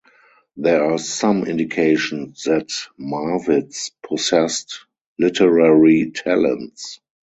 [0.57, 4.87] There are some indications that Marwitz possessed
[5.19, 6.99] literary talents.